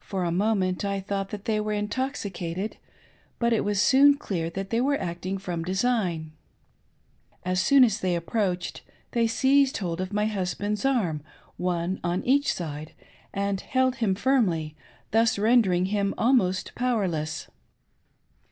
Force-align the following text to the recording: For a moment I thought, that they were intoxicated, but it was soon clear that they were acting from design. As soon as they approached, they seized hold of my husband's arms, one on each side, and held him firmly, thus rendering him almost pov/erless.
For 0.00 0.24
a 0.24 0.32
moment 0.32 0.84
I 0.84 0.98
thought, 0.98 1.30
that 1.30 1.44
they 1.44 1.60
were 1.60 1.72
intoxicated, 1.72 2.78
but 3.38 3.52
it 3.52 3.62
was 3.64 3.80
soon 3.80 4.16
clear 4.16 4.50
that 4.50 4.70
they 4.70 4.80
were 4.80 4.98
acting 5.00 5.38
from 5.38 5.62
design. 5.62 6.32
As 7.44 7.62
soon 7.62 7.84
as 7.84 8.00
they 8.00 8.16
approached, 8.16 8.82
they 9.12 9.28
seized 9.28 9.76
hold 9.76 10.00
of 10.00 10.12
my 10.12 10.26
husband's 10.26 10.84
arms, 10.84 11.22
one 11.58 12.00
on 12.02 12.24
each 12.24 12.52
side, 12.52 12.92
and 13.32 13.60
held 13.60 13.94
him 14.02 14.16
firmly, 14.16 14.74
thus 15.12 15.38
rendering 15.38 15.84
him 15.94 16.12
almost 16.18 16.72
pov/erless. 16.74 17.46